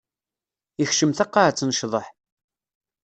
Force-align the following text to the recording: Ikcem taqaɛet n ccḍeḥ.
Ikcem 0.83 1.11
taqaɛet 1.17 1.63
n 1.67 1.75
ccḍeḥ. 1.77 2.07